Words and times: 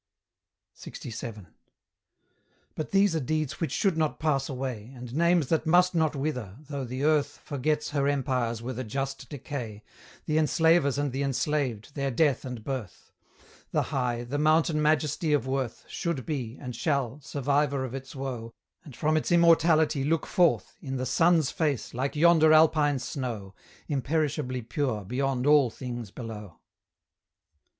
LXVII. 0.83 1.45
But 2.73 2.89
these 2.89 3.15
are 3.15 3.19
deeds 3.19 3.59
which 3.61 3.71
should 3.71 3.97
not 3.99 4.17
pass 4.19 4.49
away, 4.49 4.91
And 4.95 5.13
names 5.13 5.49
that 5.49 5.67
must 5.67 5.93
not 5.93 6.15
wither, 6.15 6.57
though 6.67 6.85
the 6.85 7.03
earth 7.03 7.39
Forgets 7.43 7.91
her 7.91 8.07
empires 8.07 8.63
with 8.63 8.79
a 8.79 8.83
just 8.83 9.29
decay, 9.29 9.83
The 10.25 10.39
enslavers 10.39 10.97
and 10.97 11.11
the 11.11 11.21
enslaved, 11.21 11.93
their 11.93 12.09
death 12.09 12.45
and 12.45 12.63
birth; 12.63 13.11
The 13.69 13.83
high, 13.93 14.23
the 14.23 14.39
mountain 14.39 14.81
majesty 14.81 15.33
of 15.33 15.45
worth, 15.45 15.85
Should 15.87 16.25
be, 16.25 16.57
and 16.59 16.75
shall, 16.75 17.19
survivor 17.21 17.85
of 17.85 17.93
its 17.93 18.15
woe, 18.15 18.49
And 18.83 18.95
from 18.95 19.15
its 19.15 19.31
immortality 19.31 20.03
look 20.03 20.25
forth 20.25 20.77
In 20.81 20.97
the 20.97 21.05
sun's 21.05 21.51
face, 21.51 21.93
like 21.93 22.15
yonder 22.15 22.51
Alpine 22.53 22.97
snow, 22.97 23.53
Imperishably 23.87 24.63
pure 24.63 25.05
beyond 25.05 25.45
all 25.45 25.69
things 25.69 26.09
below. 26.09 26.57